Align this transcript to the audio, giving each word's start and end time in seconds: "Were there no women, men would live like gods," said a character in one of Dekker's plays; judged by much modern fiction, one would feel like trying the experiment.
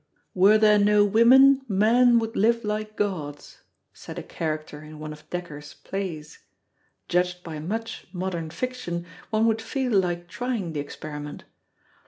"Were 0.33 0.57
there 0.57 0.79
no 0.79 1.05
women, 1.05 1.61
men 1.67 2.17
would 2.17 2.35
live 2.35 2.63
like 2.65 2.95
gods," 2.95 3.59
said 3.93 4.17
a 4.17 4.23
character 4.23 4.81
in 4.83 4.97
one 4.97 5.13
of 5.13 5.29
Dekker's 5.29 5.75
plays; 5.75 6.39
judged 7.07 7.43
by 7.43 7.59
much 7.59 8.07
modern 8.11 8.49
fiction, 8.49 9.05
one 9.29 9.45
would 9.45 9.61
feel 9.61 9.91
like 9.91 10.27
trying 10.27 10.73
the 10.73 10.79
experiment. 10.79 11.43